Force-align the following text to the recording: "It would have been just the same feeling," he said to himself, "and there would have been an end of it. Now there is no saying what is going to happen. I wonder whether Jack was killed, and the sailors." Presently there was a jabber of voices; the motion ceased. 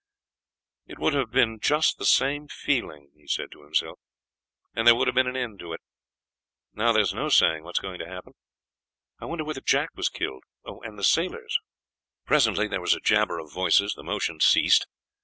"It 0.87 0.97
would 0.97 1.13
have 1.13 1.29
been 1.29 1.59
just 1.59 1.99
the 1.99 2.05
same 2.07 2.47
feeling," 2.47 3.11
he 3.15 3.27
said 3.27 3.51
to 3.51 3.61
himself, 3.61 3.99
"and 4.73 4.87
there 4.87 4.95
would 4.95 5.07
have 5.07 5.13
been 5.13 5.27
an 5.27 5.37
end 5.37 5.61
of 5.61 5.73
it. 5.73 5.81
Now 6.73 6.91
there 6.91 7.03
is 7.03 7.13
no 7.13 7.29
saying 7.29 7.63
what 7.63 7.75
is 7.75 7.79
going 7.81 7.99
to 7.99 8.07
happen. 8.09 8.33
I 9.19 9.25
wonder 9.25 9.43
whether 9.43 9.61
Jack 9.61 9.91
was 9.93 10.09
killed, 10.09 10.43
and 10.65 10.97
the 10.97 11.03
sailors." 11.03 11.55
Presently 12.25 12.67
there 12.67 12.81
was 12.81 12.95
a 12.95 12.99
jabber 12.99 13.37
of 13.37 13.53
voices; 13.53 13.93
the 13.93 14.01
motion 14.01 14.39
ceased. 14.39 14.87